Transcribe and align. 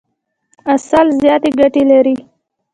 عسل 0.71 1.07
زیاتي 1.21 1.49
ګټي 1.59 1.83
لري. 1.91 2.15